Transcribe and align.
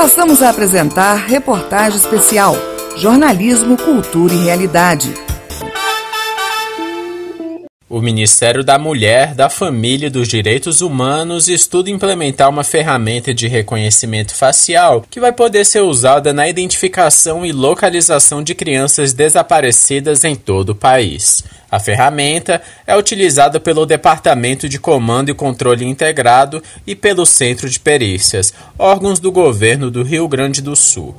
Passamos 0.00 0.42
a 0.42 0.48
apresentar 0.48 1.26
reportagem 1.26 1.98
especial 1.98 2.54
Jornalismo, 2.96 3.76
Cultura 3.76 4.32
e 4.32 4.44
Realidade. 4.44 5.12
O 7.92 8.00
Ministério 8.00 8.62
da 8.62 8.78
Mulher, 8.78 9.34
da 9.34 9.50
Família 9.50 10.06
e 10.06 10.10
dos 10.10 10.28
Direitos 10.28 10.80
Humanos 10.80 11.48
estuda 11.48 11.90
implementar 11.90 12.48
uma 12.48 12.62
ferramenta 12.62 13.34
de 13.34 13.48
reconhecimento 13.48 14.32
facial 14.32 15.04
que 15.10 15.18
vai 15.18 15.32
poder 15.32 15.64
ser 15.64 15.80
usada 15.80 16.32
na 16.32 16.48
identificação 16.48 17.44
e 17.44 17.50
localização 17.50 18.44
de 18.44 18.54
crianças 18.54 19.12
desaparecidas 19.12 20.22
em 20.22 20.36
todo 20.36 20.70
o 20.70 20.74
país. 20.76 21.42
A 21.68 21.80
ferramenta 21.80 22.62
é 22.86 22.96
utilizada 22.96 23.58
pelo 23.58 23.84
Departamento 23.84 24.68
de 24.68 24.78
Comando 24.78 25.30
e 25.30 25.34
Controle 25.34 25.84
Integrado 25.84 26.62
e 26.86 26.94
pelo 26.94 27.26
Centro 27.26 27.68
de 27.68 27.80
Perícias, 27.80 28.54
órgãos 28.78 29.18
do 29.18 29.32
governo 29.32 29.90
do 29.90 30.04
Rio 30.04 30.28
Grande 30.28 30.62
do 30.62 30.76
Sul. 30.76 31.12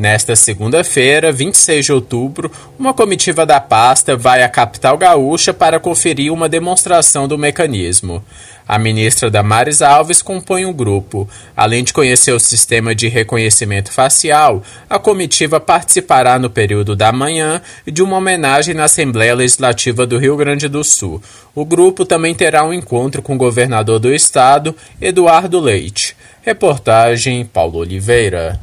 Nesta 0.00 0.34
segunda-feira, 0.34 1.30
26 1.30 1.84
de 1.84 1.92
outubro, 1.92 2.50
uma 2.78 2.94
comitiva 2.94 3.44
da 3.44 3.60
pasta 3.60 4.16
vai 4.16 4.42
à 4.42 4.48
capital 4.48 4.96
gaúcha 4.96 5.52
para 5.52 5.78
conferir 5.78 6.32
uma 6.32 6.48
demonstração 6.48 7.28
do 7.28 7.36
mecanismo. 7.36 8.24
A 8.66 8.78
ministra 8.78 9.30
Damares 9.30 9.82
Alves 9.82 10.22
compõe 10.22 10.64
o 10.64 10.70
um 10.70 10.72
grupo. 10.72 11.28
Além 11.54 11.84
de 11.84 11.92
conhecer 11.92 12.32
o 12.32 12.40
sistema 12.40 12.94
de 12.94 13.08
reconhecimento 13.08 13.92
facial, 13.92 14.62
a 14.88 14.98
comitiva 14.98 15.60
participará 15.60 16.38
no 16.38 16.48
período 16.48 16.96
da 16.96 17.12
manhã 17.12 17.60
de 17.86 18.02
uma 18.02 18.16
homenagem 18.16 18.74
na 18.74 18.84
Assembleia 18.84 19.34
Legislativa 19.34 20.06
do 20.06 20.16
Rio 20.16 20.34
Grande 20.34 20.66
do 20.66 20.82
Sul. 20.82 21.22
O 21.54 21.62
grupo 21.62 22.06
também 22.06 22.34
terá 22.34 22.64
um 22.64 22.72
encontro 22.72 23.20
com 23.20 23.34
o 23.34 23.38
governador 23.38 23.98
do 23.98 24.10
estado, 24.14 24.74
Eduardo 24.98 25.60
Leite. 25.60 26.16
Reportagem 26.40 27.44
Paulo 27.44 27.80
Oliveira. 27.80 28.58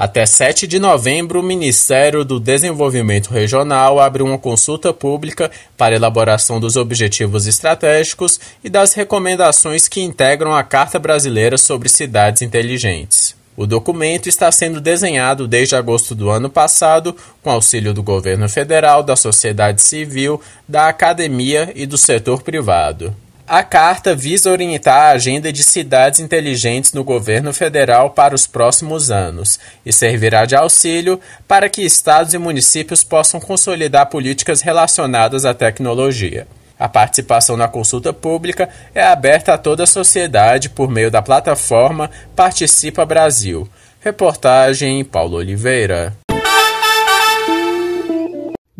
Até 0.00 0.24
7 0.24 0.66
de 0.66 0.78
novembro, 0.78 1.40
o 1.40 1.42
Ministério 1.42 2.24
do 2.24 2.40
Desenvolvimento 2.40 3.28
Regional 3.28 4.00
abre 4.00 4.22
uma 4.22 4.38
consulta 4.38 4.94
pública 4.94 5.50
para 5.76 5.94
elaboração 5.94 6.58
dos 6.58 6.74
objetivos 6.74 7.46
estratégicos 7.46 8.40
e 8.64 8.70
das 8.70 8.94
recomendações 8.94 9.88
que 9.88 10.00
integram 10.00 10.54
a 10.54 10.62
Carta 10.62 10.98
Brasileira 10.98 11.58
sobre 11.58 11.90
Cidades 11.90 12.40
Inteligentes. 12.40 13.36
O 13.54 13.66
documento 13.66 14.26
está 14.26 14.50
sendo 14.50 14.80
desenhado 14.80 15.46
desde 15.46 15.76
agosto 15.76 16.14
do 16.14 16.30
ano 16.30 16.48
passado, 16.48 17.14
com 17.42 17.50
auxílio 17.50 17.92
do 17.92 18.02
governo 18.02 18.48
federal, 18.48 19.02
da 19.02 19.16
sociedade 19.16 19.82
civil, 19.82 20.40
da 20.66 20.88
academia 20.88 21.72
e 21.74 21.84
do 21.84 21.98
setor 21.98 22.42
privado. 22.42 23.14
A 23.52 23.64
carta 23.64 24.14
visa 24.14 24.48
orientar 24.48 24.96
a 24.96 25.10
agenda 25.10 25.52
de 25.52 25.64
cidades 25.64 26.20
inteligentes 26.20 26.92
no 26.92 27.02
governo 27.02 27.52
federal 27.52 28.10
para 28.10 28.32
os 28.32 28.46
próximos 28.46 29.10
anos 29.10 29.58
e 29.84 29.92
servirá 29.92 30.46
de 30.46 30.54
auxílio 30.54 31.20
para 31.48 31.68
que 31.68 31.82
estados 31.82 32.32
e 32.32 32.38
municípios 32.38 33.02
possam 33.02 33.40
consolidar 33.40 34.06
políticas 34.06 34.60
relacionadas 34.60 35.44
à 35.44 35.52
tecnologia. 35.52 36.46
A 36.78 36.88
participação 36.88 37.56
na 37.56 37.66
consulta 37.66 38.12
pública 38.12 38.68
é 38.94 39.02
aberta 39.02 39.54
a 39.54 39.58
toda 39.58 39.82
a 39.82 39.86
sociedade 39.86 40.68
por 40.70 40.88
meio 40.88 41.10
da 41.10 41.20
plataforma 41.20 42.08
Participa 42.36 43.04
Brasil. 43.04 43.68
Reportagem 43.98 45.04
Paulo 45.04 45.38
Oliveira. 45.38 46.16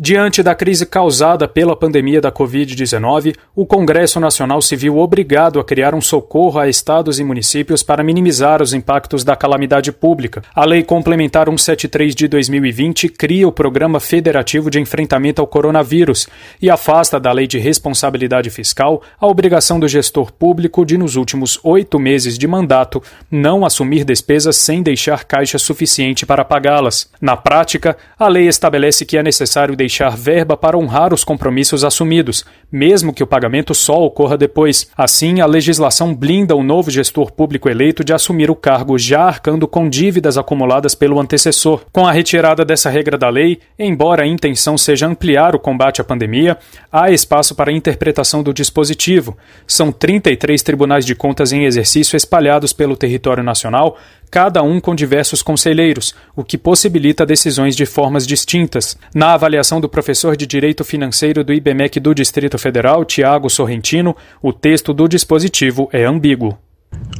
Diante 0.03 0.41
da 0.41 0.55
crise 0.55 0.83
causada 0.83 1.47
pela 1.47 1.75
pandemia 1.75 2.19
da 2.19 2.31
Covid-19, 2.31 3.35
o 3.55 3.67
Congresso 3.67 4.19
Nacional 4.19 4.59
se 4.59 4.75
viu 4.75 4.97
obrigado 4.97 5.59
a 5.59 5.63
criar 5.63 5.93
um 5.93 6.01
socorro 6.01 6.59
a 6.59 6.67
estados 6.67 7.19
e 7.19 7.23
municípios 7.23 7.83
para 7.83 8.03
minimizar 8.03 8.63
os 8.63 8.73
impactos 8.73 9.23
da 9.23 9.35
calamidade 9.35 9.91
pública. 9.91 10.41
A 10.55 10.65
Lei 10.65 10.81
Complementar 10.81 11.45
173 11.45 12.15
de 12.15 12.27
2020 12.27 13.09
cria 13.09 13.47
o 13.47 13.51
Programa 13.51 13.99
Federativo 13.99 14.71
de 14.71 14.79
Enfrentamento 14.79 15.39
ao 15.39 15.45
Coronavírus 15.45 16.27
e 16.59 16.67
afasta 16.67 17.19
da 17.19 17.31
Lei 17.31 17.45
de 17.45 17.59
Responsabilidade 17.59 18.49
Fiscal 18.49 19.03
a 19.19 19.27
obrigação 19.27 19.79
do 19.79 19.87
gestor 19.87 20.31
público 20.31 20.83
de, 20.83 20.97
nos 20.97 21.15
últimos 21.15 21.59
oito 21.61 21.99
meses 21.99 22.39
de 22.39 22.47
mandato, 22.47 23.03
não 23.29 23.63
assumir 23.63 24.03
despesas 24.03 24.57
sem 24.57 24.81
deixar 24.81 25.25
caixa 25.25 25.59
suficiente 25.59 26.25
para 26.25 26.43
pagá-las. 26.43 27.07
Na 27.21 27.37
prática, 27.37 27.95
a 28.17 28.27
lei 28.27 28.47
estabelece 28.47 29.05
que 29.05 29.15
é 29.15 29.21
necessário 29.21 29.75
deixar 29.75 29.90
deixar 29.91 30.15
verba 30.15 30.55
para 30.55 30.77
honrar 30.77 31.13
os 31.13 31.25
compromissos 31.25 31.83
assumidos, 31.83 32.45
mesmo 32.71 33.13
que 33.13 33.21
o 33.21 33.27
pagamento 33.27 33.75
só 33.75 34.01
ocorra 34.01 34.37
depois. 34.37 34.89
Assim, 34.97 35.41
a 35.41 35.45
legislação 35.45 36.15
blinda 36.15 36.55
o 36.55 36.63
novo 36.63 36.89
gestor 36.89 37.29
público 37.33 37.67
eleito 37.69 38.01
de 38.01 38.13
assumir 38.13 38.49
o 38.49 38.55
cargo 38.55 38.97
já 38.97 39.23
arcando 39.23 39.67
com 39.67 39.89
dívidas 39.89 40.37
acumuladas 40.37 40.95
pelo 40.95 41.19
antecessor. 41.19 41.81
Com 41.91 42.07
a 42.07 42.11
retirada 42.11 42.63
dessa 42.63 42.89
regra 42.89 43.17
da 43.17 43.27
lei, 43.27 43.59
embora 43.77 44.23
a 44.23 44.27
intenção 44.27 44.77
seja 44.77 45.07
ampliar 45.07 45.55
o 45.55 45.59
combate 45.59 45.99
à 45.99 46.05
pandemia, 46.05 46.57
há 46.89 47.11
espaço 47.11 47.53
para 47.53 47.71
interpretação 47.71 48.41
do 48.41 48.53
dispositivo. 48.53 49.37
São 49.67 49.91
33 49.91 50.63
tribunais 50.63 51.05
de 51.05 51.13
contas 51.13 51.51
em 51.51 51.65
exercício 51.65 52.15
espalhados 52.15 52.71
pelo 52.71 52.95
território 52.95 53.43
nacional, 53.43 53.97
cada 54.31 54.63
um 54.63 54.79
com 54.79 54.95
diversos 54.95 55.43
conselheiros, 55.43 56.15
o 56.33 56.41
que 56.41 56.57
possibilita 56.57 57.25
decisões 57.25 57.75
de 57.75 57.85
formas 57.85 58.25
distintas. 58.25 58.97
Na 59.13 59.33
avaliação 59.33 59.81
do 59.81 59.89
professor 59.89 60.37
de 60.37 60.47
Direito 60.47 60.85
Financeiro 60.85 61.43
do 61.43 61.53
IBMEC 61.53 61.99
do 61.99 62.15
Distrito 62.15 62.57
Federal, 62.57 63.03
Tiago 63.03 63.49
Sorrentino, 63.49 64.15
o 64.41 64.53
texto 64.53 64.93
do 64.93 65.09
dispositivo 65.09 65.89
é 65.91 66.05
ambíguo. 66.05 66.57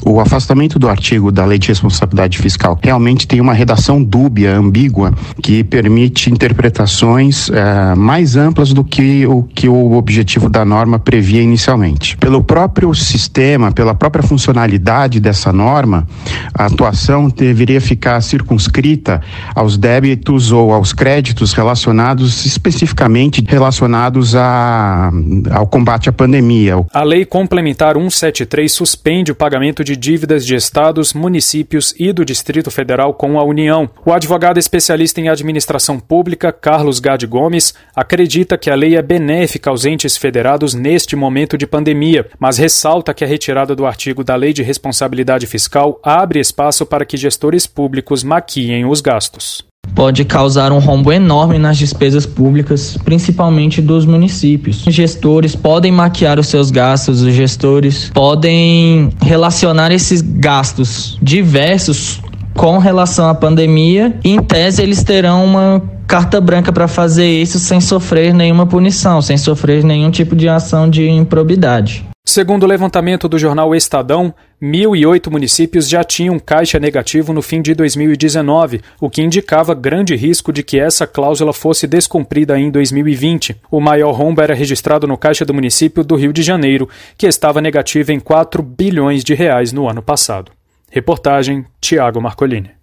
O 0.03 0.19
afastamento 0.19 0.79
do 0.79 0.89
artigo 0.89 1.31
da 1.31 1.45
Lei 1.45 1.59
de 1.59 1.67
Responsabilidade 1.67 2.37
Fiscal 2.39 2.77
realmente 2.81 3.27
tem 3.27 3.39
uma 3.39 3.53
redação 3.53 4.03
dúbia, 4.03 4.55
ambígua, 4.55 5.13
que 5.41 5.63
permite 5.63 6.29
interpretações 6.31 7.49
eh, 7.49 7.95
mais 7.95 8.35
amplas 8.35 8.73
do 8.73 8.83
que 8.83 9.25
o 9.27 9.43
que 9.43 9.69
o 9.69 9.93
objetivo 9.93 10.49
da 10.49 10.65
norma 10.65 10.97
previa 10.97 11.41
inicialmente. 11.41 12.17
Pelo 12.17 12.43
próprio 12.43 12.93
sistema, 12.95 13.71
pela 13.71 13.93
própria 13.93 14.23
funcionalidade 14.23 15.19
dessa 15.19 15.53
norma, 15.53 16.07
a 16.53 16.65
atuação 16.65 17.29
deveria 17.29 17.79
ficar 17.79 18.19
circunscrita 18.21 19.21
aos 19.53 19.77
débitos 19.77 20.51
ou 20.51 20.73
aos 20.73 20.93
créditos 20.93 21.53
relacionados 21.53 22.45
especificamente 22.45 23.43
relacionados 23.47 24.35
a, 24.35 25.11
ao 25.51 25.67
combate 25.67 26.09
à 26.09 26.11
pandemia. 26.11 26.83
A 26.91 27.03
Lei 27.03 27.23
Complementar 27.23 27.95
173 27.95 28.71
suspende 28.71 29.31
o 29.31 29.35
pagamento 29.35 29.60
pagamento 29.61 29.83
de 29.83 29.95
dívidas 29.95 30.43
de 30.43 30.55
estados, 30.55 31.13
municípios 31.13 31.93
e 31.99 32.11
do 32.11 32.25
Distrito 32.25 32.71
Federal 32.71 33.13
com 33.13 33.39
a 33.39 33.43
União. 33.43 33.87
O 34.03 34.11
advogado 34.11 34.57
especialista 34.57 35.21
em 35.21 35.29
administração 35.29 35.99
pública, 35.99 36.51
Carlos 36.51 36.99
Gade 36.99 37.27
Gomes, 37.27 37.75
acredita 37.95 38.57
que 38.57 38.71
a 38.71 38.75
lei 38.75 38.95
é 38.95 39.03
benéfica 39.03 39.69
aos 39.69 39.85
entes 39.85 40.17
federados 40.17 40.73
neste 40.73 41.15
momento 41.15 41.59
de 41.59 41.67
pandemia, 41.67 42.27
mas 42.39 42.57
ressalta 42.57 43.13
que 43.13 43.23
a 43.23 43.27
retirada 43.27 43.75
do 43.75 43.85
artigo 43.85 44.23
da 44.23 44.35
Lei 44.35 44.51
de 44.51 44.63
Responsabilidade 44.63 45.45
Fiscal 45.45 45.99
abre 46.01 46.39
espaço 46.39 46.83
para 46.83 47.05
que 47.05 47.15
gestores 47.15 47.67
públicos 47.67 48.23
maquiem 48.23 48.87
os 48.87 48.99
gastos 48.99 49.70
pode 50.01 50.25
causar 50.25 50.71
um 50.71 50.79
rombo 50.79 51.11
enorme 51.11 51.59
nas 51.59 51.77
despesas 51.77 52.25
públicas, 52.25 52.97
principalmente 53.05 53.83
dos 53.83 54.03
municípios. 54.03 54.85
Os 54.87 54.95
gestores 54.95 55.55
podem 55.55 55.91
maquiar 55.91 56.39
os 56.39 56.47
seus 56.47 56.71
gastos, 56.71 57.21
os 57.21 57.33
gestores 57.35 58.09
podem 58.11 59.09
relacionar 59.21 59.91
esses 59.91 60.21
gastos 60.21 61.19
diversos 61.21 62.19
com 62.55 62.79
relação 62.79 63.29
à 63.29 63.35
pandemia 63.35 64.15
e, 64.23 64.31
em 64.31 64.41
tese, 64.41 64.81
eles 64.81 65.03
terão 65.03 65.45
uma 65.45 65.81
carta 66.07 66.41
branca 66.41 66.71
para 66.71 66.87
fazer 66.87 67.27
isso 67.27 67.59
sem 67.59 67.79
sofrer 67.79 68.33
nenhuma 68.33 68.65
punição, 68.65 69.21
sem 69.21 69.37
sofrer 69.37 69.83
nenhum 69.83 70.09
tipo 70.09 70.35
de 70.35 70.49
ação 70.49 70.89
de 70.89 71.07
improbidade. 71.07 72.10
Segundo 72.33 72.63
o 72.63 72.65
levantamento 72.65 73.27
do 73.27 73.37
jornal 73.37 73.75
Estadão, 73.75 74.33
1.008 74.63 75.29
municípios 75.29 75.89
já 75.89 76.01
tinham 76.01 76.39
caixa 76.39 76.79
negativo 76.79 77.33
no 77.33 77.41
fim 77.41 77.61
de 77.61 77.73
2019, 77.73 78.79
o 79.01 79.09
que 79.09 79.21
indicava 79.21 79.73
grande 79.73 80.15
risco 80.15 80.53
de 80.53 80.63
que 80.63 80.79
essa 80.79 81.05
cláusula 81.05 81.51
fosse 81.51 81.85
descumprida 81.85 82.57
em 82.57 82.71
2020. 82.71 83.57
O 83.69 83.81
maior 83.81 84.13
rombo 84.13 84.41
era 84.41 84.55
registrado 84.55 85.05
no 85.05 85.17
caixa 85.17 85.43
do 85.43 85.53
município 85.53 86.05
do 86.05 86.15
Rio 86.15 86.31
de 86.31 86.41
Janeiro, 86.41 86.87
que 87.17 87.27
estava 87.27 87.59
negativo 87.59 88.13
em 88.13 88.19
4 88.21 88.63
bilhões 88.63 89.25
de 89.25 89.33
reais 89.33 89.73
no 89.73 89.89
ano 89.89 90.01
passado. 90.01 90.53
Reportagem 90.89 91.65
Tiago 91.81 92.21
Marcolini. 92.21 92.80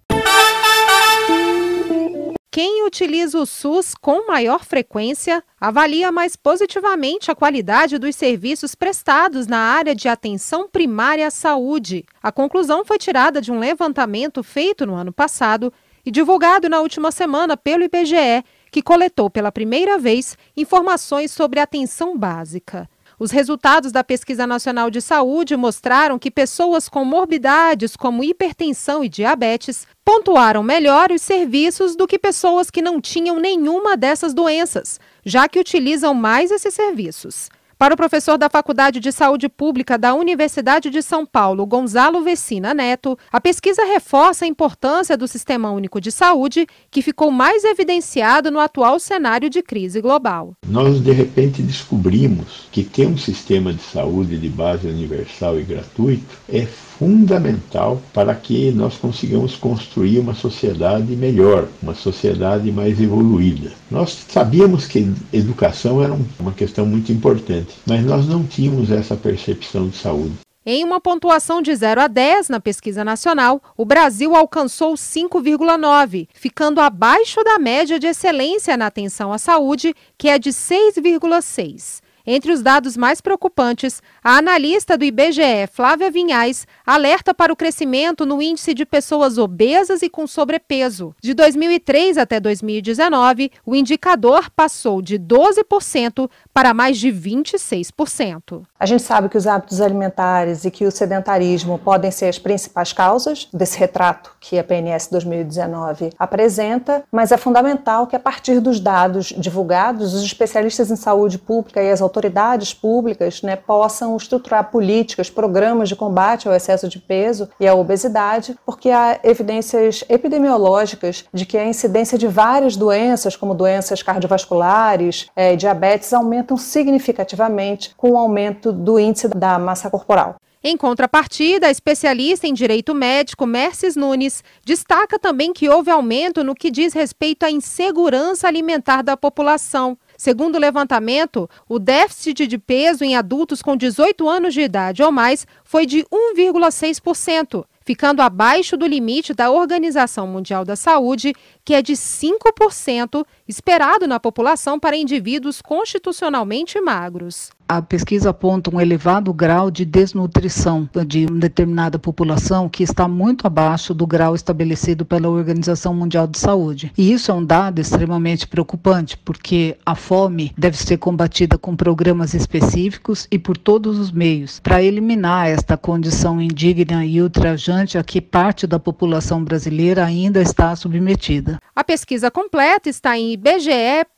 Quem 2.50 2.86
utiliza 2.86 3.38
o 3.38 3.44
SUS 3.44 3.94
com 3.94 4.26
maior 4.26 4.64
frequência 4.64 5.44
avalia 5.60 6.10
mais 6.10 6.34
positivamente 6.34 7.30
a 7.30 7.34
qualidade 7.34 7.98
dos 7.98 8.16
serviços 8.16 8.74
prestados 8.74 9.46
na 9.46 9.58
área 9.58 9.94
de 9.94 10.08
atenção 10.08 10.66
primária 10.66 11.26
à 11.26 11.30
saúde. 11.30 12.06
A 12.22 12.32
conclusão 12.32 12.86
foi 12.86 12.96
tirada 12.96 13.38
de 13.42 13.52
um 13.52 13.58
levantamento 13.58 14.42
feito 14.42 14.86
no 14.86 14.94
ano 14.94 15.12
passado 15.12 15.70
e 16.06 16.10
divulgado 16.10 16.70
na 16.70 16.80
última 16.80 17.12
semana 17.12 17.54
pelo 17.54 17.84
IBGE, 17.84 18.42
que 18.70 18.80
coletou 18.80 19.28
pela 19.28 19.52
primeira 19.52 19.98
vez 19.98 20.38
informações 20.56 21.30
sobre 21.30 21.60
atenção 21.60 22.16
básica. 22.16 22.88
Os 23.18 23.32
resultados 23.32 23.90
da 23.90 24.04
Pesquisa 24.04 24.46
Nacional 24.46 24.90
de 24.90 25.00
Saúde 25.00 25.56
mostraram 25.56 26.20
que 26.20 26.30
pessoas 26.30 26.88
com 26.88 27.04
morbidades 27.04 27.96
como 27.96 28.22
hipertensão 28.22 29.02
e 29.02 29.08
diabetes 29.08 29.88
pontuaram 30.04 30.62
melhor 30.62 31.10
os 31.10 31.20
serviços 31.20 31.96
do 31.96 32.06
que 32.06 32.16
pessoas 32.16 32.70
que 32.70 32.80
não 32.80 33.00
tinham 33.00 33.40
nenhuma 33.40 33.96
dessas 33.96 34.32
doenças, 34.32 35.00
já 35.24 35.48
que 35.48 35.58
utilizam 35.58 36.14
mais 36.14 36.52
esses 36.52 36.72
serviços. 36.72 37.50
Para 37.78 37.94
o 37.94 37.96
professor 37.96 38.36
da 38.36 38.50
Faculdade 38.50 38.98
de 38.98 39.12
Saúde 39.12 39.48
Pública 39.48 39.96
da 39.96 40.12
Universidade 40.12 40.90
de 40.90 41.00
São 41.00 41.24
Paulo, 41.24 41.64
Gonzalo 41.64 42.24
Vecina 42.24 42.74
Neto, 42.74 43.16
a 43.30 43.40
pesquisa 43.40 43.84
reforça 43.84 44.44
a 44.44 44.48
importância 44.48 45.16
do 45.16 45.28
Sistema 45.28 45.70
Único 45.70 46.00
de 46.00 46.10
Saúde, 46.10 46.66
que 46.90 47.02
ficou 47.02 47.30
mais 47.30 47.62
evidenciado 47.62 48.50
no 48.50 48.58
atual 48.58 48.98
cenário 48.98 49.48
de 49.48 49.62
crise 49.62 50.00
global. 50.00 50.54
Nós, 50.66 51.00
de 51.00 51.12
repente, 51.12 51.62
descobrimos 51.62 52.66
que 52.72 52.82
ter 52.82 53.06
um 53.06 53.16
sistema 53.16 53.72
de 53.72 53.82
saúde 53.82 54.36
de 54.38 54.48
base 54.48 54.88
universal 54.88 55.60
e 55.60 55.62
gratuito 55.62 56.36
é 56.48 56.66
fundamental 56.98 58.00
para 58.12 58.34
que 58.34 58.72
nós 58.72 58.96
consigamos 58.96 59.56
construir 59.56 60.18
uma 60.18 60.34
sociedade 60.34 61.14
melhor, 61.14 61.68
uma 61.82 61.94
sociedade 61.94 62.72
mais 62.72 63.00
evoluída. 63.00 63.70
Nós 63.90 64.26
sabíamos 64.28 64.86
que 64.86 65.12
educação 65.32 66.02
era 66.02 66.16
uma 66.38 66.52
questão 66.52 66.84
muito 66.84 67.12
importante, 67.12 67.74
mas 67.86 68.04
nós 68.04 68.26
não 68.26 68.44
tínhamos 68.44 68.90
essa 68.90 69.16
percepção 69.16 69.88
de 69.88 69.96
saúde. 69.96 70.34
Em 70.66 70.84
uma 70.84 71.00
pontuação 71.00 71.62
de 71.62 71.74
0 71.74 72.02
a 72.02 72.06
10 72.08 72.50
na 72.50 72.60
pesquisa 72.60 73.02
nacional, 73.02 73.62
o 73.74 73.86
Brasil 73.86 74.36
alcançou 74.36 74.94
5,9, 74.94 76.28
ficando 76.34 76.78
abaixo 76.78 77.42
da 77.42 77.58
média 77.58 77.98
de 77.98 78.06
excelência 78.06 78.76
na 78.76 78.86
atenção 78.86 79.32
à 79.32 79.38
saúde, 79.38 79.94
que 80.18 80.28
é 80.28 80.38
de 80.38 80.50
6,6. 80.50 82.02
Entre 82.30 82.52
os 82.52 82.60
dados 82.60 82.94
mais 82.94 83.22
preocupantes, 83.22 84.02
a 84.22 84.36
analista 84.36 84.98
do 84.98 85.04
IBGE, 85.06 85.66
Flávia 85.72 86.10
Vinhais, 86.10 86.66
alerta 86.86 87.32
para 87.32 87.50
o 87.50 87.56
crescimento 87.56 88.26
no 88.26 88.42
índice 88.42 88.74
de 88.74 88.84
pessoas 88.84 89.38
obesas 89.38 90.02
e 90.02 90.10
com 90.10 90.26
sobrepeso. 90.26 91.14
De 91.22 91.32
2003 91.32 92.18
até 92.18 92.38
2019, 92.38 93.50
o 93.64 93.74
indicador 93.74 94.50
passou 94.50 95.00
de 95.00 95.18
12% 95.18 96.28
para 96.52 96.74
mais 96.74 96.98
de 96.98 97.08
26%. 97.10 98.62
A 98.78 98.84
gente 98.84 99.04
sabe 99.04 99.30
que 99.30 99.38
os 99.38 99.46
hábitos 99.46 99.80
alimentares 99.80 100.66
e 100.66 100.70
que 100.70 100.84
o 100.84 100.90
sedentarismo 100.90 101.78
podem 101.78 102.10
ser 102.10 102.26
as 102.26 102.38
principais 102.38 102.92
causas 102.92 103.48
desse 103.54 103.78
retrato 103.78 104.36
que 104.38 104.58
a 104.58 104.64
PNS 104.64 105.10
2019 105.10 106.10
apresenta, 106.18 107.02
mas 107.10 107.32
é 107.32 107.38
fundamental 107.38 108.06
que 108.06 108.16
a 108.16 108.20
partir 108.20 108.60
dos 108.60 108.78
dados 108.80 109.28
divulgados, 109.28 110.12
os 110.12 110.22
especialistas 110.22 110.90
em 110.90 110.96
saúde 110.96 111.38
pública 111.38 111.82
e 111.82 111.90
as 111.90 112.02
autoridades 112.02 112.17
autoridades 112.18 112.74
públicas 112.74 113.42
né, 113.42 113.54
possam 113.54 114.16
estruturar 114.16 114.70
políticas, 114.70 115.30
programas 115.30 115.88
de 115.88 115.94
combate 115.94 116.48
ao 116.48 116.54
excesso 116.54 116.88
de 116.88 116.98
peso 116.98 117.48
e 117.60 117.66
à 117.66 117.74
obesidade, 117.74 118.58
porque 118.66 118.90
há 118.90 119.20
evidências 119.22 120.02
epidemiológicas 120.08 121.24
de 121.32 121.46
que 121.46 121.56
a 121.56 121.64
incidência 121.64 122.18
de 122.18 122.26
várias 122.26 122.76
doenças, 122.76 123.36
como 123.36 123.54
doenças 123.54 124.02
cardiovasculares, 124.02 125.28
é, 125.36 125.54
diabetes, 125.54 126.12
aumentam 126.12 126.56
significativamente 126.56 127.94
com 127.96 128.10
o 128.10 128.18
aumento 128.18 128.72
do 128.72 128.98
índice 128.98 129.28
da 129.28 129.58
massa 129.58 129.88
corporal. 129.88 130.36
Em 130.62 130.76
contrapartida, 130.76 131.68
a 131.68 131.70
especialista 131.70 132.48
em 132.48 132.52
direito 132.52 132.92
médico 132.92 133.46
Merces 133.46 133.94
Nunes 133.94 134.42
destaca 134.64 135.16
também 135.16 135.52
que 135.52 135.68
houve 135.68 135.88
aumento 135.88 136.42
no 136.42 136.54
que 136.54 136.68
diz 136.68 136.92
respeito 136.92 137.44
à 137.44 137.50
insegurança 137.50 138.48
alimentar 138.48 139.02
da 139.02 139.16
população. 139.16 139.96
Segundo 140.18 140.56
o 140.56 140.58
levantamento, 140.58 141.48
o 141.68 141.78
déficit 141.78 142.48
de 142.48 142.58
peso 142.58 143.04
em 143.04 143.14
adultos 143.14 143.62
com 143.62 143.76
18 143.76 144.28
anos 144.28 144.52
de 144.52 144.60
idade 144.60 145.00
ou 145.00 145.12
mais 145.12 145.46
foi 145.62 145.86
de 145.86 146.04
1,6%, 146.06 147.64
ficando 147.82 148.20
abaixo 148.20 148.76
do 148.76 148.84
limite 148.84 149.32
da 149.32 149.48
Organização 149.48 150.26
Mundial 150.26 150.64
da 150.64 150.74
Saúde, 150.74 151.32
que 151.64 151.72
é 151.72 151.80
de 151.80 151.92
5% 151.92 153.24
esperado 153.46 154.08
na 154.08 154.18
população 154.18 154.76
para 154.76 154.96
indivíduos 154.96 155.62
constitucionalmente 155.62 156.80
magros 156.80 157.56
a 157.68 157.82
pesquisa 157.82 158.30
aponta 158.30 158.74
um 158.74 158.80
elevado 158.80 159.32
grau 159.32 159.70
de 159.70 159.84
desnutrição 159.84 160.88
de 161.06 161.26
uma 161.26 161.38
determinada 161.38 161.98
população 161.98 162.66
que 162.68 162.82
está 162.82 163.06
muito 163.06 163.46
abaixo 163.46 163.92
do 163.92 164.06
grau 164.06 164.34
estabelecido 164.34 165.04
pela 165.04 165.28
Organização 165.28 165.94
Mundial 165.94 166.26
de 166.26 166.38
Saúde. 166.38 166.90
E 166.96 167.12
isso 167.12 167.30
é 167.30 167.34
um 167.34 167.44
dado 167.44 167.78
extremamente 167.78 168.48
preocupante, 168.48 169.18
porque 169.18 169.76
a 169.84 169.94
fome 169.94 170.54
deve 170.56 170.78
ser 170.78 170.96
combatida 170.96 171.58
com 171.58 171.76
programas 171.76 172.32
específicos 172.32 173.28
e 173.30 173.38
por 173.38 173.58
todos 173.58 173.98
os 173.98 174.10
meios 174.10 174.60
para 174.60 174.82
eliminar 174.82 175.48
esta 175.48 175.76
condição 175.76 176.40
indigna 176.40 177.04
e 177.04 177.20
ultrajante 177.20 177.98
a 177.98 178.02
que 178.02 178.20
parte 178.20 178.66
da 178.66 178.78
população 178.78 179.44
brasileira 179.44 180.04
ainda 180.04 180.40
está 180.40 180.74
submetida. 180.74 181.58
A 181.76 181.84
pesquisa 181.84 182.30
completa 182.30 182.88
está 182.88 183.18
em 183.18 183.32
ibge.gov.br. 183.32 184.08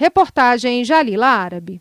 Reportagem 0.00 0.84
Jalila 0.84 1.26
Árabe. 1.26 1.80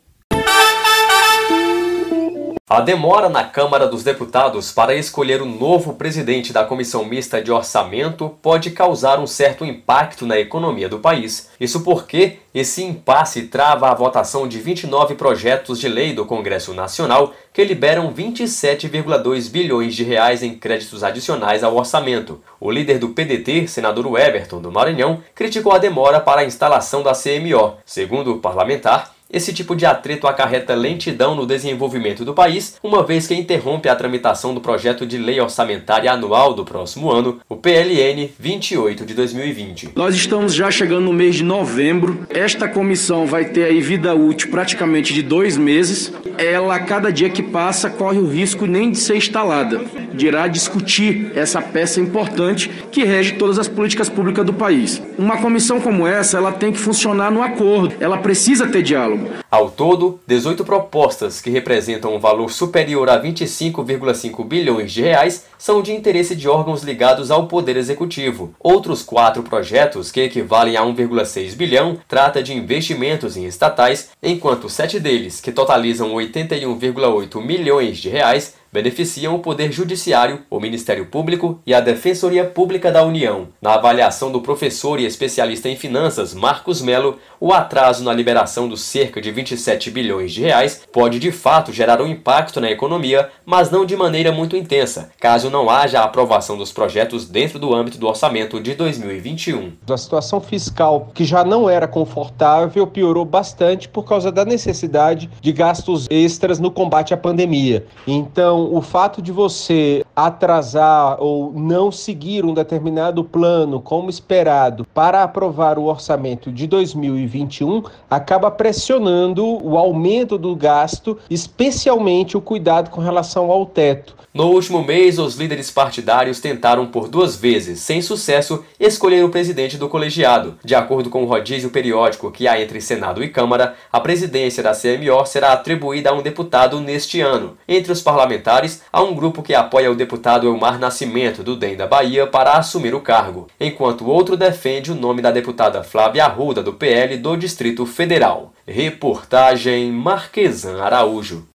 A 2.70 2.82
demora 2.82 3.30
na 3.30 3.46
Câmara 3.46 3.88
dos 3.88 4.04
Deputados 4.04 4.74
para 4.74 4.94
escolher 4.94 5.42
o 5.42 5.46
novo 5.46 5.94
presidente 5.94 6.52
da 6.52 6.66
Comissão 6.66 7.06
Mista 7.06 7.42
de 7.42 7.50
Orçamento 7.50 8.38
pode 8.42 8.72
causar 8.72 9.22
um 9.22 9.26
certo 9.26 9.64
impacto 9.64 10.26
na 10.26 10.38
economia 10.38 10.90
do 10.90 11.00
país. 11.00 11.50
Isso 11.62 11.80
porque 11.80 12.40
esse 12.54 12.84
impasse 12.84 13.44
trava 13.44 13.90
a 13.90 13.94
votação 13.94 14.50
de 14.50 14.60
29 14.60 15.16
projetos 15.16 15.80
de 15.80 15.88
lei 15.88 16.12
do 16.12 16.26
Congresso 16.26 16.74
Nacional 16.74 17.34
que 17.54 17.64
liberam 17.64 18.14
27,2 18.14 19.50
bilhões 19.50 19.96
de 19.96 20.04
reais 20.04 20.44
em 20.44 20.54
créditos 20.54 21.06
adicionais 21.06 21.64
ao 21.64 21.74
orçamento. 21.74 22.44
O 22.60 22.70
líder 22.70 23.00
do 23.00 23.10
PDT, 23.10 23.70
senador 23.70 24.20
Everton 24.20 24.60
do 24.60 24.74
Maranhão, 24.74 25.24
criticou 25.34 25.72
a 25.72 25.78
demora 25.78 26.20
para 26.20 26.42
a 26.42 26.46
instalação 26.46 27.02
da 27.02 27.14
CMO. 27.14 27.78
Segundo 27.86 28.34
o 28.34 28.40
parlamentar, 28.40 29.16
esse 29.30 29.54
tipo 29.54 29.76
de 29.76 29.86
atrito 29.86 30.28
acarreta 30.28 30.74
lentidão 30.74 31.36
no 31.36 31.46
desenvolvimento 31.46 32.24
do 32.24 32.34
país, 32.34 32.78
uma 32.82 33.04
vez 33.04 33.28
que 33.28 33.36
interrompe 33.36 33.90
a 33.90 33.96
tramitação 33.96 34.54
do 34.54 34.62
projeto 34.62 35.06
de 35.06 35.18
lei 35.18 35.40
orçamentária 35.40 36.12
anual 36.12 36.54
do 36.54 36.64
próximo 36.64 37.12
ano, 37.12 37.40
o 37.50 37.56
PLN 37.56 38.30
28 38.40 39.06
de 39.06 39.14
2020. 39.14 39.92
Nós 39.96 40.16
estamos 40.16 40.54
já 40.54 40.72
chegando 40.72 41.06
no 41.06 41.14
mês 41.14 41.36
de 41.36 41.44
novembro. 41.44 42.26
Esta 42.30 42.68
comissão 42.68 43.26
vai 43.26 43.46
ter 43.46 43.66
aí 43.66 43.82
vida 43.82 44.16
útil 44.16 44.50
praticamente 44.50 45.14
de 45.14 45.22
dois 45.22 45.58
meses. 45.58 46.12
Ela, 46.38 46.76
a 46.76 46.80
cada 46.80 47.12
dia 47.12 47.30
que 47.30 47.44
passa, 47.44 47.90
corre 47.90 48.20
o 48.20 48.28
risco 48.28 48.66
nem 48.66 48.92
de 48.92 48.98
ser 48.98 49.18
instalada. 49.18 49.82
Dirá 50.14 50.48
discutir 50.48 51.32
essa 51.36 51.62
peça 51.62 52.00
importante 52.00 52.70
que 52.92 53.04
rege 53.04 53.34
todas 53.34 53.60
as 53.60 53.68
políticas 53.68 54.08
públicas 54.08 54.46
do 54.46 54.54
país. 54.54 55.02
Uma 55.18 55.38
comissão 55.38 55.82
como 55.82 56.08
essa, 56.08 56.38
ela 56.38 56.52
tem 56.52 56.72
que 56.72 56.80
funcionar 56.80 57.32
no 57.32 57.42
acordo. 57.42 57.96
Ela 58.00 58.18
precisa 58.18 58.68
ter 58.68 58.82
diálogo. 58.82 59.17
Ao 59.50 59.70
todo, 59.72 60.20
18 60.28 60.66
propostas 60.66 61.40
que 61.40 61.50
representam 61.50 62.16
um 62.16 62.20
valor 62.20 62.52
superior 62.52 63.10
a 63.10 63.22
25,5 63.22 64.46
bilhões 64.46 64.92
de 64.92 65.02
reais 65.02 65.46
são 65.58 65.82
de 65.82 65.94
interesse 65.94 66.36
de 66.36 66.50
órgãos 66.50 66.84
ligados 66.84 67.32
ao 67.32 67.48
Poder 67.48 67.78
Executivo. 67.78 68.54
Outros 68.60 69.04
quatro 69.04 69.44
projetos, 69.44 70.12
que 70.12 70.22
equivalem 70.22 70.76
a 70.76 70.82
1,6 70.84 71.56
bilhão, 71.56 71.98
trata 72.08 72.44
de 72.44 72.54
investimentos 72.54 73.38
em 73.38 73.46
estatais, 73.46 74.10
enquanto 74.22 74.70
sete 74.70 75.00
deles, 75.00 75.40
que 75.40 75.52
totalizam 75.52 76.14
81,8 76.14 77.42
milhões 77.42 77.98
de 77.98 78.10
reais, 78.10 78.56
beneficiam 78.78 79.34
o 79.34 79.40
Poder 79.40 79.72
Judiciário, 79.72 80.44
o 80.52 80.60
Ministério 80.60 81.08
Público 81.08 81.60
e 81.66 81.74
a 81.74 81.80
Defensoria 81.80 82.46
Pública 82.46 82.92
da 82.92 83.04
União. 83.04 83.48
Na 83.60 83.74
avaliação 83.74 84.32
do 84.32 84.40
professor 84.40 85.00
e 85.00 85.06
especialista 85.06 85.68
em 85.68 85.76
finanças 85.76 86.36
Marcos 86.36 86.80
Melo, 86.80 87.18
o 87.40 87.52
atraso 87.52 88.04
na 88.04 88.14
liberação 88.14 88.70
dos 88.70 88.82
cerca 88.82 89.20
de 89.20 89.32
27 89.32 89.90
bilhões 89.90 90.32
de 90.32 90.42
reais 90.42 90.84
pode 90.94 91.18
de 91.18 91.32
fato 91.32 91.74
gerar 91.74 92.00
um 92.04 92.06
impacto 92.06 92.62
na 92.62 92.70
economia, 92.70 93.32
mas 93.44 93.72
não 93.72 93.84
de 93.84 93.96
maneira 93.96 94.32
muito 94.32 94.56
intensa, 94.56 95.10
caso 95.20 95.50
não 95.50 95.72
haja 95.72 96.02
a 96.02 96.04
aprovação 96.04 96.56
dos 96.56 96.72
projetos 96.72 97.28
dentro 97.28 97.58
do 97.58 97.74
âmbito 97.74 97.98
do 97.98 98.06
orçamento 98.06 98.60
de 98.60 98.76
2021. 98.76 99.72
A 99.90 99.98
situação 99.98 100.40
fiscal, 100.40 101.10
que 101.16 101.26
já 101.26 101.44
não 101.44 101.68
era 101.68 101.88
confortável, 101.88 102.86
piorou 102.86 103.26
bastante 103.26 103.90
por 103.90 104.04
causa 104.04 104.32
da 104.32 104.46
necessidade 104.46 105.28
de 105.42 105.52
gastos 105.52 106.06
extras 106.12 106.60
no 106.60 106.70
combate 106.70 107.12
à 107.12 107.18
pandemia. 107.18 107.84
Então, 108.06 108.67
O 108.70 108.82
fato 108.82 109.22
de 109.22 109.32
você 109.32 110.06
atrasar 110.16 111.18
ou 111.22 111.54
não 111.54 111.92
seguir 111.92 112.44
um 112.44 112.54
determinado 112.54 113.24
plano 113.24 113.80
como 113.80 114.10
esperado 114.10 114.86
para 114.94 115.24
aprovar 115.24 115.80
o 115.80 115.86
orçamento 115.86 116.52
de 116.52 116.68
2021 116.68 117.84
acaba 118.10 118.52
pressionando 118.52 119.46
o 119.66 119.78
aumento 119.78 120.38
do 120.38 120.56
gasto, 120.56 121.18
especialmente 121.30 122.36
o 122.36 122.42
cuidado 122.42 122.90
com 122.90 123.00
relação 123.00 123.50
ao 123.50 123.66
teto. 123.66 124.18
No 124.38 124.52
último 124.52 124.84
mês, 124.84 125.18
os 125.18 125.36
líderes 125.36 125.72
partidários 125.72 126.40
tentaram 126.40 126.86
por 126.86 127.08
duas 127.10 127.36
vezes, 127.36 127.80
sem 127.80 128.04
sucesso, 128.04 128.64
escolher 128.80 129.26
o 129.26 129.30
presidente 129.30 129.78
do 129.78 129.90
colegiado. 129.90 130.60
De 130.64 130.76
acordo 130.76 131.10
com 131.10 131.24
o 131.24 131.26
rodízio 131.26 131.72
periódico 131.72 132.30
que 132.30 132.48
há 132.48 132.62
entre 132.62 132.80
Senado 132.80 133.24
e 133.24 133.30
Câmara, 133.30 133.74
a 133.92 134.00
presidência 134.00 134.62
da 134.62 134.74
CMO 134.74 135.26
será 135.26 135.54
atribuída 135.54 136.12
a 136.12 136.14
um 136.14 136.22
deputado 136.22 136.80
neste 136.80 137.20
ano. 137.20 137.58
Entre 137.68 137.92
os 137.92 138.02
parlamentares, 138.02 138.47
há 138.92 139.02
um 139.02 139.14
grupo 139.14 139.44
que 139.44 139.54
apoia 139.54 139.92
o 139.92 139.96
deputado 139.96 140.48
Elmar 140.48 140.80
Nascimento, 140.80 141.44
do 141.44 141.56
DEM 141.56 141.76
da 141.76 141.86
Bahia, 141.86 142.26
para 142.26 142.54
assumir 142.54 142.96
o 142.96 143.02
cargo, 143.02 143.48
enquanto 143.60 144.10
outro 144.10 144.38
defende 144.38 144.92
o 144.92 144.96
nome 144.96 145.22
da 145.22 145.32
deputada 145.32 145.84
Flávia 145.84 146.26
Arruda, 146.26 146.64
do 146.64 146.74
PL 146.74 147.18
do 147.18 147.36
Distrito 147.36 147.86
Federal. 147.86 148.54
Reportagem 148.66 149.92
Marquesan 149.92 150.82
Araújo. 150.82 151.48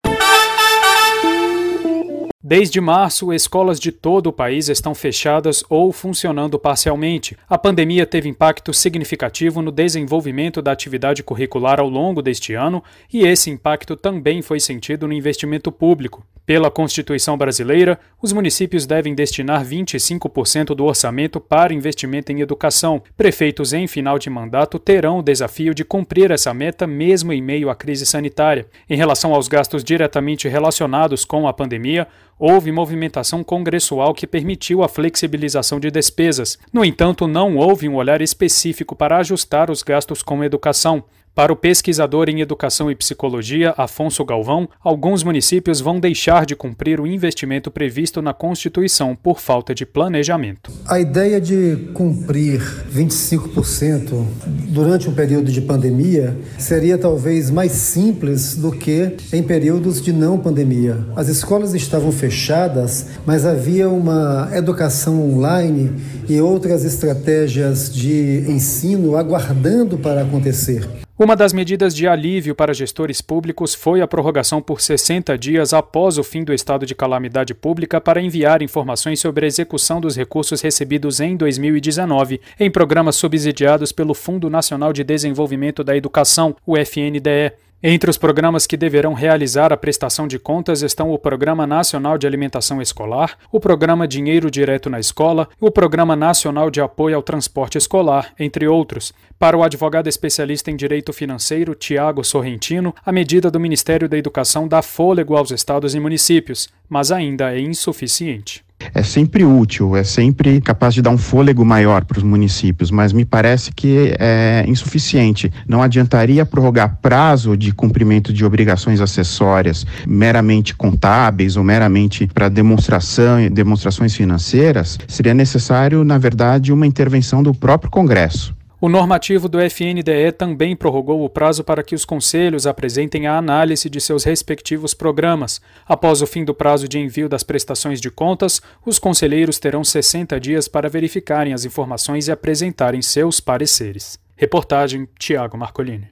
Desde 2.45 2.81
março, 2.81 3.33
escolas 3.33 3.79
de 3.79 3.93
todo 3.93 4.27
o 4.27 4.33
país 4.33 4.69
estão 4.69 4.97
fechadas 4.97 5.63
ou 5.71 5.93
funcionando 5.93 6.59
parcialmente. 6.59 7.37
A 7.49 7.57
pandemia 7.57 8.05
teve 8.05 8.29
impacto 8.29 8.75
significativo 8.75 9.63
no 9.63 9.71
desenvolvimento 9.71 10.61
da 10.61 10.73
atividade 10.73 11.23
curricular 11.23 11.79
ao 11.79 11.89
longo 11.89 12.21
deste 12.21 12.53
ano 12.53 12.83
e 13.13 13.25
esse 13.25 13.49
impacto 13.49 13.95
também 13.95 14.43
foi 14.43 14.59
sentido 14.59 15.07
no 15.07 15.15
investimento 15.15 15.71
público. 15.71 16.27
Pela 16.45 16.73
Constituição 16.73 17.39
brasileira, 17.39 18.01
os 18.21 18.33
municípios 18.33 18.85
devem 18.85 19.15
destinar 19.15 19.65
25% 19.65 20.75
do 20.75 20.85
orçamento 20.85 21.41
para 21.41 21.73
investimento 21.73 22.33
em 22.33 22.41
educação. 22.41 23.01
Prefeitos 23.17 23.73
em 23.73 23.87
final 23.87 24.19
de 24.19 24.29
mandato 24.29 24.77
terão 24.77 25.21
o 25.21 25.23
desafio 25.23 25.73
de 25.73 25.85
cumprir 25.85 26.33
essa 26.33 26.53
meta 26.53 26.85
mesmo 26.85 27.33
em 27.33 27.41
meio 27.41 27.71
à 27.71 27.77
crise 27.77 28.05
sanitária. 28.05 28.67
Em 28.91 28.97
relação 28.97 29.33
aos 29.33 29.47
gastos 29.47 29.85
diretamente 29.85 30.49
relacionados 30.49 31.25
com 31.25 31.47
a 31.47 31.53
pandemia, 31.53 32.09
houve 32.37 32.73
movimentação 32.73 33.45
congressual 33.45 34.13
que 34.13 34.27
permitiu 34.27 34.83
a 34.83 34.89
flexibilização 34.89 35.79
de 35.79 35.93
despesas. 35.93 36.59
No 36.73 36.85
entanto, 36.85 37.29
não 37.29 37.57
houve 37.57 37.89
um 37.89 37.95
olhar 37.95 38.21
específico 38.21 38.97
para 38.97 39.19
ajustar 39.19 39.71
os 39.71 39.81
gastos 39.81 40.25
com 40.25 40.43
educação. 40.43 41.05
Para 41.35 41.51
o 41.51 41.57
pesquisador 41.57 42.29
em 42.29 42.43
educação 42.43 42.91
e 42.91 42.95
psicologia 42.95 43.73
Afonso 43.79 44.23
Galvão, 44.23 44.69
alguns 44.85 45.25
municípios 45.25 45.81
vão 45.81 45.99
deixar 45.99 46.45
de 46.45 46.55
cumprir 46.55 47.01
o 47.01 47.07
investimento 47.07 47.71
previsto 47.71 48.21
na 48.21 48.35
Constituição 48.35 49.17
por 49.17 49.41
falta 49.41 49.75
de 49.75 49.87
planejamento. 49.87 50.71
A 50.87 51.01
ideia 51.01 51.41
de 51.41 51.89
cumprir 51.95 52.61
25% 52.95 54.27
durante 54.69 55.09
um 55.09 55.15
período 55.15 55.51
de 55.51 55.63
pandemia 55.63 56.37
seria 56.59 56.99
talvez 56.99 57.49
mais 57.49 57.73
simples 57.73 58.55
do 58.55 58.71
que 58.71 59.17
em 59.33 59.43
períodos 59.43 60.03
de 60.03 60.13
não 60.13 60.39
pandemia. 60.39 60.99
As 61.17 61.29
escolas 61.29 61.73
estavam 61.73 62.13
fechadas, 62.13 63.07
mas 63.25 63.47
havia 63.47 63.89
uma 63.89 64.51
educação 64.53 65.19
online 65.33 65.93
e 66.29 66.39
outras 66.43 66.85
estratégias 66.85 67.91
de 67.91 68.45
ensino 68.47 69.17
aguardando 69.17 69.97
para 69.97 70.21
acontecer. 70.21 70.87
Uma 71.23 71.37
das 71.37 71.53
medidas 71.53 71.95
de 71.95 72.09
alívio 72.09 72.53
para 72.53 72.75
gestores 72.75 73.21
públicos 73.21 73.77
foi 73.77 74.01
a 74.01 74.09
prorrogação 74.09 74.61
por 74.61 74.81
60 74.81 75.39
dias 75.39 75.73
após 75.73 76.19
o 76.19 76.25
fim 76.25 76.43
do 76.43 76.53
estado 76.53 76.85
de 76.85 76.97
calamidade 76.97 77.55
pública 77.55 78.01
para 78.01 78.21
enviar 78.21 78.61
informações 78.61 79.21
sobre 79.21 79.45
a 79.45 79.49
execução 79.49 80.01
dos 80.01 80.17
recursos 80.17 80.61
recebidos 80.61 81.21
em 81.21 81.37
2019 81.37 82.41
em 82.59 82.69
programas 82.69 83.15
subsidiados 83.15 83.93
pelo 83.93 84.15
Fundo 84.15 84.51
Nacional 84.51 84.93
de 84.93 85.05
Desenvolvimento 85.05 85.85
da 85.85 85.97
Educação, 85.97 86.57
o 86.67 86.77
FNDE. 86.77 87.53
Entre 87.85 88.09
os 88.09 88.17
programas 88.17 88.65
que 88.65 88.77
deverão 88.77 89.13
realizar 89.13 89.73
a 89.73 89.77
prestação 89.77 90.29
de 90.29 90.39
contas 90.39 90.83
estão 90.83 91.11
o 91.11 91.19
Programa 91.19 91.67
Nacional 91.67 92.17
de 92.17 92.29
Alimentação 92.29 92.81
Escolar, 92.81 93.37
o 93.51 93.59
Programa 93.59 94.07
Dinheiro 94.07 94.49
Direto 94.49 94.89
na 94.89 95.01
Escola 95.01 95.49
o 95.61 95.69
Programa 95.69 96.15
Nacional 96.15 96.71
de 96.71 96.81
Apoio 96.81 97.17
ao 97.17 97.25
Transporte 97.25 97.77
Escolar, 97.77 98.33
entre 98.39 98.69
outros. 98.69 99.13
Para 99.37 99.57
o 99.57 99.65
advogado 99.65 100.07
especialista 100.07 100.71
em 100.71 100.77
direito 100.77 101.13
financeiro 101.13 101.75
Tiago 101.75 102.23
Sorrentino, 102.23 102.95
a 103.05 103.11
medida 103.11 103.51
do 103.51 103.59
Ministério 103.59 104.09
da 104.09 104.17
Educação 104.17 104.69
dá 104.69 104.81
fôlego 104.81 105.37
aos 105.37 105.51
estados 105.51 105.93
e 105.93 105.99
municípios, 105.99 106.69
mas 106.89 107.11
ainda 107.11 107.53
é 107.53 107.59
insuficiente 107.59 108.65
é 108.95 109.03
sempre 109.03 109.45
útil, 109.45 109.97
é 109.97 110.05
sempre 110.05 110.61
capaz 110.61 110.95
de 110.95 111.03
dar 111.03 111.11
um 111.11 111.19
fôlego 111.19 111.65
maior 111.65 112.05
para 112.05 112.19
os 112.19 112.25
municípios, 112.25 112.91
mas 112.91 113.13
me 113.13 113.25
parece 113.25 113.73
que 113.73 114.15
é 114.19 114.65
insuficiente. 114.67 115.53
Não 115.67 115.83
adiantaria 115.83 116.45
prorrogar 116.47 116.99
prazo 117.01 117.57
de 117.57 117.73
cumprimento 117.73 118.33
de 118.33 118.45
obrigações 118.45 119.01
acessórias 119.01 119.87
meramente 120.07 120.75
contábeis 120.75 121.57
ou 121.57 121.65
meramente 121.65 122.27
para 122.27 122.49
demonstração, 122.49 123.49
demonstrações 123.51 124.15
financeiras. 124.15 124.99
Seria 125.07 125.35
necessário, 125.35 126.05
na 126.05 126.19
verdade, 126.19 126.73
uma 126.73 126.87
intervenção 126.87 127.43
do 127.43 127.55
próprio 127.55 127.91
Congresso. 127.91 128.55
O 128.83 128.89
normativo 128.89 129.49
do 129.49 129.61
FNDE 129.61 130.33
também 130.37 130.75
prorrogou 130.75 131.25
o 131.25 131.31
prazo 131.31 131.63
para 131.63 131.85
que 131.85 131.95
os 131.95 132.05
conselhos 132.05 132.67
apresentem 132.67 133.29
a 133.29 133.39
análise 133.39 133.89
de 133.89 134.01
seus 134.01 134.25
respectivos 134.25 134.93
programas. 134.93 135.61
Após 135.87 136.21
o 136.21 136.27
fim 136.27 136.45
do 136.45 136.53
prazo 136.53 136.89
de 136.89 136.99
envio 136.99 137.29
das 137.29 137.45
prestações 137.45 138.01
de 138.01 138.11
contas, 138.11 138.61
os 138.85 138.99
conselheiros 138.99 139.61
terão 139.61 139.85
60 139.85 140.41
dias 140.41 140.67
para 140.67 140.89
verificarem 140.89 141.55
as 141.55 141.65
informações 141.65 142.27
e 142.27 142.33
apresentarem 142.33 143.01
seus 143.01 143.39
pareceres. 143.39 144.19
Reportagem 144.35 145.07
Tiago 145.17 145.57
Marcolini. 145.57 146.09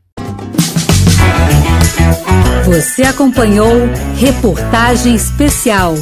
Você 2.67 3.03
acompanhou 3.03 3.73
Reportagem 4.17 5.17
Especial. 5.17 5.95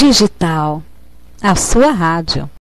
Digital, 0.00 0.82
a 1.42 1.54
sua 1.54 1.90
rádio. 1.92 2.48